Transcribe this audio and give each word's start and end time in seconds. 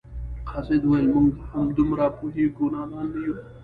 قاصد 0.49 0.81
وویل 0.83 1.07
موږ 1.15 1.29
هم 1.51 1.65
دومره 1.77 2.05
پوهیږو 2.17 2.65
نادان 2.75 3.07
نه 3.13 3.19
یو. 3.25 3.35